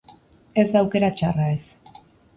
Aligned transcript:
Ez 0.61 0.65
da 0.77 0.81
aukera 0.81 1.11
txarra, 1.21 1.53
ez. 1.57 2.03